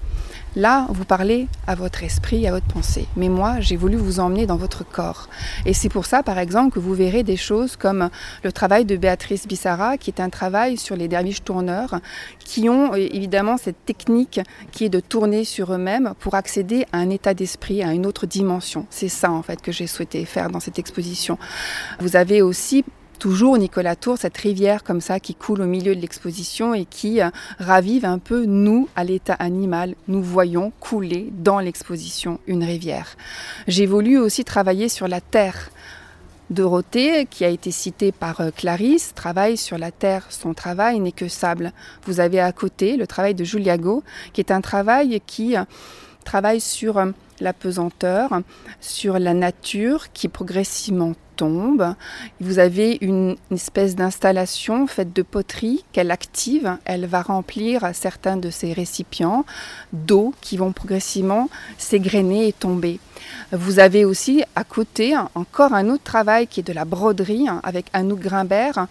Là, 0.55 0.87
vous 0.89 1.05
parlez 1.05 1.47
à 1.67 1.75
votre 1.75 2.03
esprit, 2.03 2.47
à 2.47 2.51
votre 2.51 2.65
pensée. 2.65 3.05
Mais 3.15 3.29
moi, 3.29 3.59
j'ai 3.59 3.75
voulu 3.75 3.97
vous 3.97 4.19
emmener 4.19 4.47
dans 4.47 4.55
votre 4.57 4.83
corps. 4.83 5.29
Et 5.67 5.73
c'est 5.73 5.89
pour 5.89 6.07
ça, 6.07 6.23
par 6.23 6.39
exemple, 6.39 6.73
que 6.73 6.79
vous 6.79 6.95
verrez 6.95 7.21
des 7.21 7.37
choses 7.37 7.75
comme 7.75 8.09
le 8.43 8.51
travail 8.51 8.83
de 8.83 8.97
Béatrice 8.97 9.47
Bissara, 9.47 9.97
qui 9.97 10.09
est 10.09 10.19
un 10.19 10.29
travail 10.29 10.77
sur 10.77 10.95
les 10.95 11.07
derviches 11.07 11.43
tourneurs, 11.43 11.99
qui 12.39 12.67
ont 12.67 12.95
évidemment 12.95 13.57
cette 13.57 13.85
technique 13.85 14.41
qui 14.71 14.85
est 14.85 14.89
de 14.89 14.99
tourner 14.99 15.43
sur 15.43 15.71
eux-mêmes 15.71 16.13
pour 16.19 16.33
accéder 16.33 16.87
à 16.91 16.97
un 16.97 17.11
état 17.11 17.35
d'esprit, 17.35 17.83
à 17.83 17.93
une 17.93 18.07
autre 18.07 18.25
dimension. 18.25 18.87
C'est 18.89 19.07
ça, 19.07 19.31
en 19.31 19.43
fait, 19.43 19.61
que 19.61 19.71
j'ai 19.71 19.85
souhaité 19.85 20.25
faire 20.25 20.49
dans 20.49 20.59
cette 20.59 20.79
exposition. 20.79 21.37
Vous 21.99 22.15
avez 22.15 22.41
aussi 22.41 22.83
toujours 23.19 23.57
Nicolas 23.57 23.95
Tour, 23.95 24.17
cette 24.17 24.37
rivière 24.37 24.83
comme 24.83 25.01
ça 25.01 25.19
qui 25.19 25.35
coule 25.35 25.61
au 25.61 25.65
milieu 25.65 25.95
de 25.95 26.01
l'exposition 26.01 26.73
et 26.73 26.85
qui 26.85 27.21
euh, 27.21 27.29
ravive 27.59 28.05
un 28.05 28.17
peu 28.17 28.45
nous 28.45 28.87
à 28.95 29.03
l'état 29.03 29.33
animal. 29.33 29.95
Nous 30.07 30.23
voyons 30.23 30.71
couler 30.79 31.29
dans 31.33 31.59
l'exposition 31.59 32.39
une 32.47 32.63
rivière. 32.63 33.17
J'ai 33.67 33.85
voulu 33.85 34.17
aussi 34.17 34.43
travailler 34.43 34.89
sur 34.89 35.07
la 35.07 35.21
terre. 35.21 35.69
Dorothée, 36.49 37.27
qui 37.29 37.45
a 37.45 37.49
été 37.49 37.69
citée 37.69 38.11
par 38.11 38.41
euh, 38.41 38.49
Clarisse, 38.49 39.13
travaille 39.13 39.55
sur 39.55 39.77
la 39.77 39.91
terre. 39.91 40.25
Son 40.29 40.55
travail 40.55 40.99
n'est 40.99 41.11
que 41.11 41.27
sable. 41.27 41.73
Vous 42.05 42.21
avez 42.21 42.39
à 42.39 42.51
côté 42.51 42.97
le 42.97 43.05
travail 43.05 43.35
de 43.35 43.43
Juliago, 43.43 44.01
qui 44.33 44.41
est 44.41 44.51
un 44.51 44.61
travail 44.61 45.21
qui 45.27 45.55
euh, 45.55 45.63
sur 46.59 47.01
la 47.39 47.53
pesanteur, 47.53 48.41
sur 48.81 49.19
la 49.19 49.33
nature 49.33 50.11
qui 50.11 50.27
progressivement 50.27 51.13
tombe. 51.35 51.95
Vous 52.41 52.59
avez 52.59 52.97
une, 53.01 53.37
espèce 53.51 53.95
d'installation 53.95 54.87
faite 54.87 55.13
de 55.13 55.21
poterie 55.21 55.85
qu'elle 55.93 56.11
active. 56.11 56.77
Elle 56.85 57.05
va 57.05 57.21
remplir 57.21 57.89
certains 57.93 58.35
de 58.35 58.49
ces 58.49 58.73
récipients 58.73 59.45
d'eau 59.93 60.33
qui 60.41 60.57
vont 60.57 60.73
progressivement 60.73 61.49
s'égrener 61.77 62.49
et 62.49 62.53
tomber. 62.53 62.99
Vous 63.51 63.79
avez 63.79 64.05
aussi 64.05 64.43
à 64.55 64.63
côté 64.63 65.15
encore 65.35 65.73
un 65.73 65.89
autre 65.89 66.03
travail 66.03 66.47
qui 66.47 66.59
est 66.59 66.67
de 66.67 66.73
la 66.73 66.85
broderie 66.85 67.47
avec 67.63 67.85
Anouk 67.93 68.19
Grimbert 68.19 68.87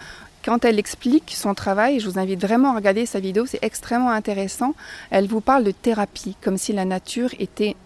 quand 0.48 0.64
elle 0.64 0.78
explique 0.78 1.34
son 1.36 1.52
travail, 1.52 2.00
je 2.00 2.08
vous 2.08 2.18
invite 2.18 2.40
vraiment 2.40 2.72
à 2.72 2.76
regarder 2.76 3.04
sa 3.04 3.20
vidéo, 3.20 3.44
c'est 3.44 3.62
extrêmement 3.62 4.12
intéressant. 4.12 4.74
Elle 5.10 5.28
vous 5.28 5.42
parle 5.42 5.62
de 5.62 5.72
thérapie, 5.72 6.36
comme 6.40 6.56
si 6.56 6.72
la 6.72 6.86
nature 6.86 7.28
était 7.38 7.76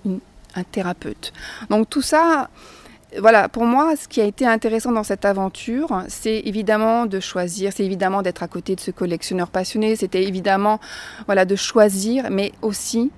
un 0.54 0.62
thérapeute. 0.62 1.32
Donc 1.70 1.90
tout 1.90 2.02
ça, 2.02 2.50
voilà, 3.18 3.48
pour 3.48 3.64
moi, 3.64 3.96
ce 3.96 4.06
qui 4.06 4.20
a 4.20 4.24
été 4.24 4.46
intéressant 4.46 4.92
dans 4.92 5.02
cette 5.02 5.24
aventure, 5.24 6.04
c'est 6.06 6.40
évidemment 6.44 7.06
de 7.06 7.18
choisir, 7.18 7.72
c'est 7.74 7.84
évidemment 7.84 8.22
d'être 8.22 8.44
à 8.44 8.48
côté 8.48 8.76
de 8.76 8.80
ce 8.80 8.92
collectionneur 8.92 9.48
passionné, 9.48 9.96
c'était 9.96 10.22
évidemment 10.22 10.78
voilà, 11.26 11.44
de 11.44 11.56
choisir, 11.56 12.30
mais 12.30 12.52
aussi, 12.62 13.10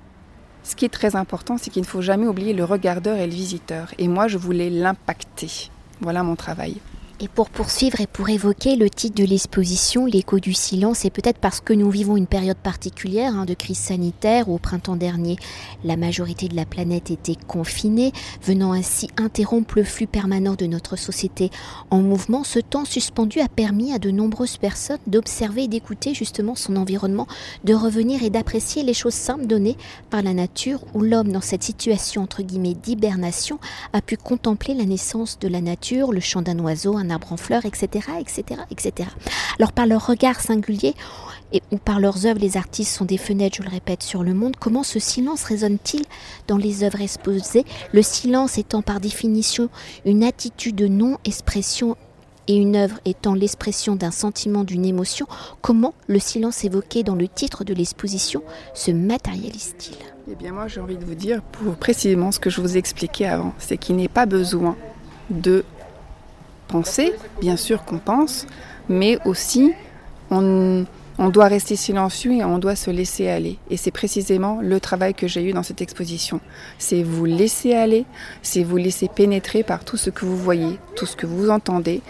ce 0.62 0.74
qui 0.74 0.86
est 0.86 0.94
très 1.00 1.16
important, 1.16 1.58
c'est 1.58 1.68
qu'il 1.68 1.82
ne 1.82 1.86
faut 1.86 2.00
jamais 2.00 2.26
oublier 2.26 2.54
le 2.54 2.64
regardeur 2.64 3.18
et 3.18 3.26
le 3.26 3.34
visiteur. 3.34 3.92
Et 3.98 4.08
moi, 4.08 4.26
je 4.26 4.38
voulais 4.38 4.70
l'impacter. 4.70 5.68
Voilà 6.00 6.22
mon 6.22 6.34
travail. 6.34 6.80
Et 7.20 7.28
pour 7.28 7.48
poursuivre 7.48 8.00
et 8.00 8.08
pour 8.08 8.28
évoquer 8.28 8.74
le 8.74 8.90
titre 8.90 9.22
de 9.22 9.24
l'exposition, 9.26 10.04
l'écho 10.04 10.40
du 10.40 10.52
silence, 10.52 11.04
et 11.04 11.10
peut-être 11.10 11.38
parce 11.38 11.60
que 11.60 11.72
nous 11.72 11.88
vivons 11.88 12.16
une 12.16 12.26
période 12.26 12.56
particulière 12.56 13.36
hein, 13.36 13.44
de 13.44 13.54
crise 13.54 13.78
sanitaire. 13.78 14.48
Où 14.48 14.54
au 14.56 14.58
printemps 14.58 14.96
dernier, 14.96 15.36
la 15.84 15.96
majorité 15.96 16.48
de 16.48 16.56
la 16.56 16.66
planète 16.66 17.12
était 17.12 17.36
confinée, 17.46 18.12
venant 18.42 18.72
ainsi 18.72 19.08
interrompre 19.16 19.74
le 19.76 19.84
flux 19.84 20.08
permanent 20.08 20.54
de 20.54 20.66
notre 20.66 20.96
société 20.96 21.50
en 21.90 22.02
mouvement, 22.02 22.42
ce 22.42 22.58
temps 22.58 22.84
suspendu 22.84 23.40
a 23.40 23.48
permis 23.48 23.92
à 23.92 24.00
de 24.00 24.10
nombreuses 24.10 24.56
personnes 24.56 24.98
d'observer 25.06 25.64
et 25.64 25.68
d'écouter 25.68 26.14
justement 26.14 26.56
son 26.56 26.74
environnement, 26.74 27.28
de 27.62 27.74
revenir 27.74 28.24
et 28.24 28.30
d'apprécier 28.30 28.82
les 28.82 28.94
choses 28.94 29.14
simples 29.14 29.46
données 29.46 29.76
par 30.10 30.22
la 30.22 30.34
nature 30.34 30.80
où 30.94 31.00
l'homme 31.00 31.30
dans 31.30 31.40
cette 31.40 31.62
situation 31.62 32.22
entre 32.22 32.42
guillemets 32.42 32.74
d'hibernation 32.74 33.60
a 33.92 34.00
pu 34.02 34.16
contempler 34.16 34.74
la 34.74 34.84
naissance 34.84 35.38
de 35.38 35.46
la 35.46 35.60
nature, 35.60 36.12
le 36.12 36.20
chant 36.20 36.42
d'un 36.42 36.58
oiseau, 36.58 36.96
un 37.04 37.10
arbre 37.10 37.32
en 37.32 37.36
fleurs, 37.36 37.64
etc., 37.64 38.08
etc., 38.18 38.62
etc. 38.70 39.08
Alors 39.58 39.72
par 39.72 39.86
leur 39.86 40.06
regard 40.06 40.40
singulier, 40.40 40.94
et, 41.52 41.62
ou 41.70 41.76
par 41.76 42.00
leurs 42.00 42.26
œuvres, 42.26 42.40
les 42.40 42.56
artistes 42.56 42.96
sont 42.96 43.04
des 43.04 43.18
fenêtres, 43.18 43.58
je 43.58 43.62
le 43.62 43.68
répète, 43.68 44.02
sur 44.02 44.24
le 44.24 44.34
monde. 44.34 44.56
Comment 44.58 44.82
ce 44.82 44.98
silence 44.98 45.44
résonne-t-il 45.44 46.04
dans 46.48 46.56
les 46.56 46.82
œuvres 46.82 47.00
exposées? 47.00 47.64
Le 47.92 48.02
silence 48.02 48.58
étant 48.58 48.82
par 48.82 48.98
définition 48.98 49.68
une 50.04 50.24
attitude 50.24 50.74
de 50.74 50.88
non-expression 50.88 51.96
et 52.48 52.56
une 52.56 52.76
œuvre 52.76 52.98
étant 53.04 53.34
l'expression 53.34 53.96
d'un 53.96 54.10
sentiment, 54.10 54.64
d'une 54.64 54.84
émotion, 54.84 55.26
comment 55.62 55.94
le 56.08 56.18
silence 56.18 56.64
évoqué 56.64 57.02
dans 57.02 57.14
le 57.14 57.28
titre 57.28 57.64
de 57.64 57.72
l'exposition 57.72 58.42
se 58.74 58.90
matérialise-t-il? 58.90 59.96
Eh 60.30 60.34
bien 60.34 60.52
moi 60.52 60.68
j'ai 60.68 60.80
envie 60.80 60.96
de 60.96 61.04
vous 61.04 61.14
dire 61.14 61.42
pour 61.42 61.74
précisément 61.76 62.32
ce 62.32 62.40
que 62.40 62.50
je 62.50 62.60
vous 62.60 62.76
expliquais 62.76 63.26
avant, 63.26 63.54
c'est 63.58 63.76
qu'il 63.76 63.96
n'est 63.96 64.08
pas 64.08 64.26
besoin 64.26 64.76
de 65.30 65.64
penser, 66.68 67.14
bien 67.40 67.56
sûr 67.56 67.84
qu'on 67.84 67.98
pense, 67.98 68.46
mais 68.88 69.18
aussi 69.24 69.72
on 70.30 70.84
on 71.18 71.28
doit 71.28 71.46
rester 71.46 71.76
silencieux 71.76 72.32
et 72.32 72.44
on 72.44 72.58
doit 72.58 72.76
se 72.76 72.90
laisser 72.90 73.28
aller. 73.28 73.58
Et 73.70 73.76
c'est 73.76 73.90
précisément 73.90 74.58
le 74.60 74.80
travail 74.80 75.14
que 75.14 75.28
j'ai 75.28 75.42
eu 75.44 75.52
dans 75.52 75.62
cette 75.62 75.80
exposition. 75.80 76.40
C'est 76.78 77.02
vous 77.02 77.24
laisser 77.24 77.74
aller, 77.74 78.04
c'est 78.42 78.64
vous 78.64 78.76
laisser 78.76 79.08
pénétrer 79.08 79.62
par 79.62 79.84
tout 79.84 79.96
ce 79.96 80.10
que 80.10 80.24
vous 80.24 80.36
voyez, 80.36 80.78
tout 80.96 81.06
ce 81.06 81.16
que 81.16 81.26
vous 81.26 81.50
entendez, 81.50 82.02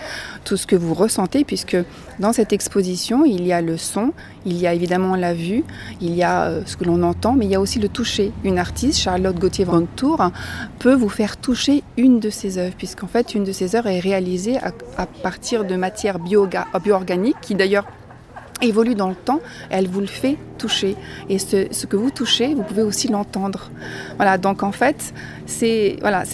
tout 0.44 0.56
ce 0.56 0.66
que 0.66 0.76
vous 0.76 0.94
ressentez, 0.94 1.44
puisque 1.44 1.76
dans 2.18 2.32
cette 2.32 2.52
exposition, 2.52 3.24
il 3.24 3.46
y 3.46 3.52
a 3.52 3.60
le 3.60 3.76
son, 3.76 4.12
il 4.46 4.56
y 4.56 4.66
a 4.66 4.72
évidemment 4.72 5.16
la 5.16 5.34
vue, 5.34 5.64
il 6.00 6.14
y 6.14 6.22
a 6.22 6.44
euh, 6.44 6.62
ce 6.64 6.76
que 6.76 6.84
l'on 6.84 7.02
entend, 7.02 7.32
mais 7.32 7.44
il 7.44 7.50
y 7.50 7.54
a 7.54 7.60
aussi 7.60 7.78
le 7.78 7.88
toucher. 7.88 8.32
Une 8.44 8.58
artiste, 8.58 9.00
Charlotte 9.00 9.38
Gauthier 9.38 9.64
Van 9.64 9.84
Tour, 9.84 10.30
peut 10.78 10.94
vous 10.94 11.08
faire 11.08 11.36
toucher 11.36 11.82
une 11.96 12.20
de 12.20 12.30
ses 12.30 12.58
œuvres, 12.58 12.74
puisqu'en 12.76 13.06
fait, 13.06 13.34
une 13.34 13.44
de 13.44 13.52
ses 13.52 13.76
œuvres 13.76 13.88
est 13.88 14.00
réalisée 14.00 14.58
à, 14.58 15.06
partir 15.06 15.64
de 15.64 15.76
matières 15.76 16.18
bio-organiques, 16.18 17.36
qui 17.40 17.54
d'ailleurs 17.54 17.86
évolue 18.62 18.94
dans 18.94 19.08
le 19.08 19.14
temps, 19.14 19.40
elle 19.70 19.88
vous 19.88 20.00
le 20.00 20.06
fait 20.06 20.38
toucher. 20.58 20.96
Et 21.28 21.38
ce, 21.38 21.86
que 21.86 21.96
vous 21.96 22.10
touchez, 22.10 22.54
vous 22.54 22.62
pouvez 22.62 22.82
aussi 22.82 23.08
l'entendre. 23.08 23.70
Voilà, 24.16 24.38
donc 24.38 24.62
en 24.62 24.72
fait, 24.72 25.12
c'est 25.46 25.96
voilà, 26.00 26.24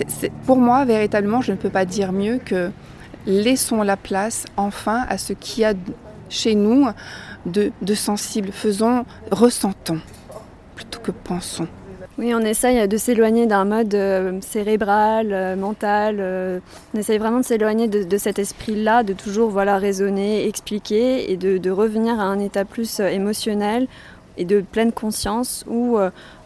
pour 0.46 0.58
moi 0.58 0.84
véritablement, 0.84 1.40
je 1.40 1.52
ne 1.52 1.56
peux 1.56 1.70
pas 1.70 1.84
dire 1.84 2.12
mieux 2.12 2.38
que 2.38 2.70
laissons 3.26 3.82
la 3.82 3.96
place 3.96 4.44
enfin 4.56 5.04
à 5.08 5.18
ce 5.18 5.32
qu'il 5.32 5.62
y 5.62 5.64
a 5.64 5.74
chez 6.28 6.54
nous 6.54 6.86
de, 7.46 7.72
de 7.82 7.94
sensible. 7.94 8.50
Faisons, 8.52 9.04
ressentons 9.30 10.00
plutôt 10.74 11.00
que 11.00 11.10
pensons. 11.10 11.68
Oui, 12.18 12.34
on 12.34 12.40
essaye 12.40 12.86
de 12.88 12.96
s'éloigner 12.96 13.46
d'un 13.46 13.64
mode 13.64 13.94
euh, 13.94 14.40
cérébral, 14.40 15.32
euh, 15.32 15.56
mental. 15.56 16.16
Euh, 16.18 16.60
on 16.94 16.98
essaye 16.98 17.18
vraiment 17.18 17.40
de 17.40 17.44
s'éloigner 17.44 17.88
de, 17.88 18.18
cet 18.18 18.38
esprit-là, 18.38 19.02
de 19.02 19.12
toujours 19.12 19.50
voilà, 19.50 19.78
raisonner, 19.78 20.46
expliquer 20.46 21.30
et 21.30 21.36
de, 21.36 21.70
revenir 21.70 22.18
à 22.18 22.24
un 22.24 22.38
état 22.38 22.64
plus 22.64 23.00
émotionnel 23.00 23.86
et 24.36 24.44
de 24.44 24.60
pleine 24.60 24.92
conscience 24.92 25.64
où 25.68 25.98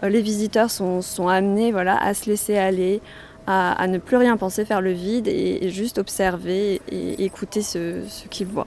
les 0.03 0.21
visiteurs 0.21 0.71
sont, 0.71 1.29
amenés 1.29 1.73
voilà, 1.73 1.97
à 1.97 2.13
se 2.15 2.29
laisser 2.29 2.57
aller, 2.57 3.01
à, 3.47 3.87
ne 3.87 3.99
plus 3.99 4.17
rien 4.17 4.37
penser, 4.37 4.65
faire 4.65 4.81
le 4.81 4.93
vide 4.93 5.29
et, 5.29 5.69
juste 5.71 5.99
observer 5.99 6.81
et, 6.91 7.25
écouter 7.25 7.63
ce 7.63 8.03
qu'ils 8.29 8.47
voient. 8.47 8.67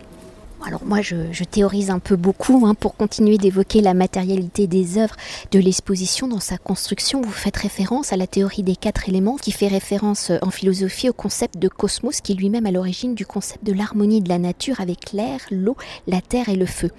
Alors 0.65 0.83
moi, 0.83 1.01
je, 1.01 1.43
théorise 1.43 1.91
un 1.91 1.99
peu 1.99 2.15
beaucoup 2.15 2.65
hein, 2.65 2.73
pour 2.73 2.95
continuer 2.95 3.37
d'évoquer 3.37 3.79
la 3.79 3.93
matérialité 3.93 4.65
des 4.65 4.97
œuvres 4.97 5.15
de 5.51 5.59
l'exposition 5.59 6.27
dans 6.27 6.39
sa 6.39 6.57
construction. 6.57 7.21
Vous 7.21 7.31
faites 7.31 7.57
référence 7.57 8.11
à 8.11 8.17
la 8.17 8.27
théorie 8.27 8.63
des 8.63 8.75
quatre 8.75 9.07
éléments 9.07 9.35
qui 9.35 9.51
fait 9.51 9.67
référence 9.67 10.31
euh, 10.31 10.39
en 10.41 10.49
philosophie 10.49 11.09
au 11.09 11.13
concept 11.13 11.59
de 11.59 11.67
cosmos 11.67 12.21
qui 12.21 12.33
lui-même 12.33 12.65
à 12.65 12.71
l'origine 12.71 13.13
du 13.13 13.25
concept 13.25 13.63
de 13.63 13.71
l'harmonie 13.71 14.21
de 14.21 14.29
la 14.29 14.39
nature 14.39 14.81
avec 14.81 15.13
l'air, 15.13 15.39
l'eau, 15.51 15.77
la 16.07 16.21
terre 16.21 16.49
et 16.49 16.55
le 16.55 16.65
feu. 16.65 16.89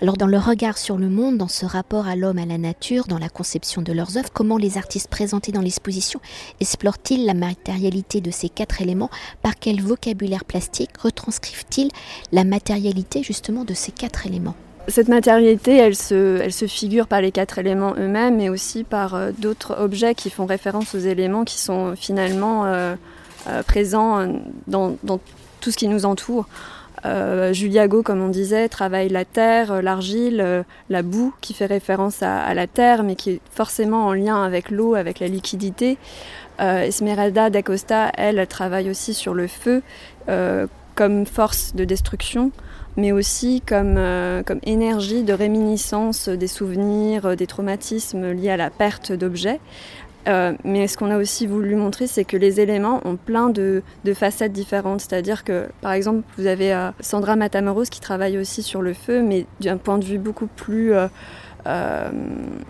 Alors 0.00 0.16
dans 0.16 0.26
le 0.26 0.38
regard 0.38 0.78
sur 0.78 0.96
le 0.96 1.10
monde, 1.10 1.36
dans 1.36 1.48
ce 1.48 1.66
rapport 1.66 2.06
à 2.06 2.16
l'homme, 2.16 2.38
à 2.38 2.46
la 2.46 2.58
nature, 2.58 3.06
dans 3.06 3.18
la 3.18 3.28
conception 3.28 3.82
de 3.82 3.92
leurs 3.92 4.16
œuvres, 4.16 4.32
comment 4.32 4.56
les 4.56 4.78
artistes 4.78 5.08
présentés 5.08 5.52
dans 5.52 5.60
l'exposition 5.60 6.20
explorent-ils 6.60 7.26
la 7.26 7.34
matérialité 7.34 8.20
de 8.22 8.30
ces 8.30 8.48
quatre 8.48 8.80
éléments? 8.80 9.10
Par 9.42 9.56
quel 9.56 9.82
vocabulaire 9.82 10.44
plastique 10.44 10.96
retranscrivent-ils 10.98 11.90
la 12.32 12.44
matérialité 12.44 13.01
justement 13.22 13.64
de 13.64 13.74
ces 13.74 13.92
quatre 13.92 14.26
éléments 14.26 14.56
cette 14.88 15.08
matérialité, 15.08 15.76
elle 15.76 15.94
se, 15.94 16.40
elle 16.40 16.52
figure 16.52 17.06
par 17.06 17.20
les 17.20 17.30
quatre 17.30 17.58
éléments 17.58 17.94
eux-mêmes, 17.96 18.36
mais 18.36 18.48
aussi 18.48 18.84
par 18.84 19.14
euh, 19.14 19.30
d'autres 19.36 19.76
objets 19.78 20.14
qui 20.14 20.30
font 20.30 20.46
référence 20.46 20.94
aux 20.94 20.98
éléments 20.98 21.44
qui 21.44 21.58
sont 21.58 21.94
finalement 21.96 22.66
euh, 22.66 22.94
euh, 23.48 23.62
présents 23.62 24.26
dans, 24.66 24.96
tout 25.60 25.70
ce 25.70 25.76
qui 25.76 25.88
nous 25.88 26.04
entoure. 26.04 26.46
Juliago, 27.50 28.04
comme 28.04 28.22
on 28.22 28.28
disait, 28.28 28.68
travaille 28.68 29.08
la 29.08 29.24
terre, 29.24 29.82
l'argile, 29.82 30.64
la 30.88 31.02
boue, 31.02 31.34
qui 31.40 31.52
fait 31.52 31.66
référence 31.66 32.22
à, 32.22 32.38
à, 32.38 32.54
la 32.54 32.68
terre, 32.68 33.02
mais 33.02 33.16
qui 33.16 33.30
est 33.30 33.40
forcément 33.50 34.06
en 34.06 34.12
lien 34.12 34.40
avec 34.44 34.70
l'eau, 34.70 34.94
avec 34.94 35.18
la 35.18 35.26
liquidité. 35.26 35.98
Esmeralda 36.60 37.50
d'Acosta, 37.50 38.12
elle, 38.16 38.46
travaille 38.46 38.88
aussi 38.88 39.14
sur 39.14 39.34
le 39.34 39.48
feu 39.48 39.82
comme 40.94 41.26
force 41.26 41.74
de 41.74 41.84
destruction 41.84 42.52
mais 42.96 43.12
aussi 43.12 43.62
comme, 43.66 43.96
euh, 43.96 44.42
comme 44.42 44.60
énergie 44.64 45.22
de 45.22 45.32
réminiscence 45.32 46.28
des 46.28 46.46
souvenirs, 46.46 47.26
euh, 47.26 47.34
des 47.34 47.46
traumatismes 47.46 48.32
liés 48.32 48.50
à 48.50 48.56
la 48.56 48.70
perte 48.70 49.12
d'objets. 49.12 49.60
Euh, 50.28 50.52
mais 50.62 50.86
ce 50.86 50.96
qu'on 50.96 51.10
a 51.10 51.18
aussi 51.18 51.48
voulu 51.48 51.74
montrer, 51.74 52.06
c'est 52.06 52.24
que 52.24 52.36
les 52.36 52.60
éléments 52.60 53.00
ont 53.04 53.16
plein 53.16 53.48
de, 53.48 53.82
de 54.04 54.14
facettes 54.14 54.52
différentes. 54.52 55.00
C'est-à-dire 55.00 55.42
que, 55.42 55.66
par 55.80 55.92
exemple, 55.92 56.22
vous 56.38 56.46
avez 56.46 56.90
Sandra 57.00 57.34
Matamoros 57.34 57.86
qui 57.90 58.00
travaille 58.00 58.38
aussi 58.38 58.62
sur 58.62 58.82
le 58.82 58.92
feu, 58.92 59.20
mais 59.20 59.46
d'un 59.60 59.78
point 59.78 59.98
de 59.98 60.04
vue 60.04 60.18
beaucoup 60.18 60.46
plus 60.46 60.92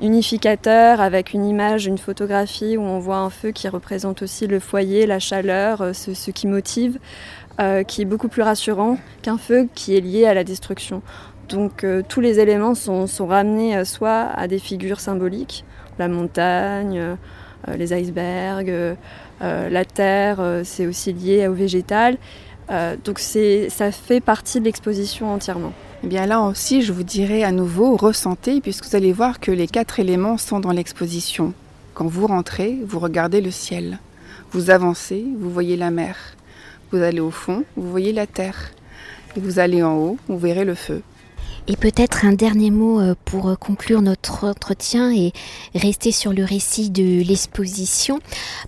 unificateur, 0.00 1.02
avec 1.02 1.35
une 1.35 1.45
image, 1.45 1.85
une 1.85 1.99
photographie 1.99 2.79
où 2.79 2.83
on 2.83 2.99
voit 2.99 3.19
un 3.19 3.29
feu 3.29 3.50
qui 3.50 3.69
représente 3.69 4.23
aussi 4.23 4.47
le 4.47 4.59
foyer, 4.59 5.07
la 5.07 5.19
chaleur, 5.19 5.95
ce, 5.95 6.14
ce 6.14 6.31
qui 6.31 6.47
motive. 6.47 6.99
Euh, 7.61 7.82
qui 7.82 8.00
est 8.00 8.06
beaucoup 8.06 8.28
plus 8.28 8.40
rassurant 8.40 8.97
qu'un 9.21 9.37
feu 9.37 9.68
qui 9.75 9.94
est 9.94 10.00
lié 10.00 10.25
à 10.25 10.32
la 10.32 10.42
destruction. 10.42 11.02
Donc 11.50 11.85
euh, 11.85 12.00
tous 12.09 12.23
les 12.23 12.40
éléments 12.40 12.75
sont, 12.75 13.06
ramenés 13.26 13.76
euh, 13.76 13.85
soit 13.85 14.30
à 14.35 14.49
des 14.49 14.59
figures 14.59 15.00
symboliques, 15.00 15.62
la 15.99 16.09
montagne, 16.09 17.16
les 17.76 17.92
icebergs, 17.92 18.97
la 19.40 19.85
terre, 19.85 20.62
c'est 20.64 20.87
aussi 20.87 21.12
lié 21.12 21.47
au 21.47 21.52
végétal. 21.52 22.16
donc 23.04 23.18
ça 23.18 23.92
fait 23.92 24.21
partie 24.21 24.59
de 24.59 24.64
l'exposition 24.64 25.32
entièrement. 25.32 25.73
Eh 26.02 26.06
bien 26.06 26.25
là 26.25 26.40
aussi, 26.40 26.80
je 26.80 26.92
vous 26.92 27.04
dirais 27.04 27.44
à 27.44 27.52
nouveau, 27.52 27.97
ressentez, 27.97 28.62
puisque 28.62 28.87
vous 28.87 28.97
allez 28.97 29.12
voir 29.12 29.38
que 29.38 29.52
les 29.52 29.68
quatre 29.68 30.00
éléments 30.00 30.38
sont 30.38 30.59
dans 30.59 30.73
l'exposition. 30.73 31.52
Quand 31.92 32.06
vous 32.06 32.26
rentrez, 32.26 32.78
vous 32.85 32.99
regardez 32.99 33.42
le 33.42 33.50
ciel. 33.50 33.99
Vous 34.50 34.71
avancez, 34.71 35.26
vous 35.38 35.50
voyez 35.50 35.76
la 35.76 35.90
mer. 35.90 36.16
Vous 36.93 37.03
allez 37.03 37.21
au 37.21 37.31
fond, 37.31 37.65
vous 37.77 37.91
voyez 37.91 38.13
la 38.13 38.27
terre. 38.27 38.71
Et 39.35 39.41
vous 39.41 39.59
allez 39.59 39.83
en 39.83 39.97
haut, 39.97 40.19
vous 40.29 40.39
verrez 40.39 40.67
le 40.67 40.75
feu. 40.75 41.03
Et 41.67 41.77
peut-être 41.77 42.27
un 42.27 42.33
dernier 42.33 42.71
mot 42.71 43.01
euh, 43.01 43.15
pour 43.25 43.49
euh, 43.49 43.55
conclure 43.55 44.03
notre 44.03 44.49
entretien 44.49 45.11
et 45.11 45.33
rester 45.75 46.13
sur 46.13 46.35
le 46.35 46.45
récit 46.45 46.91
de 46.91 47.23
l'exposition. 47.27 48.19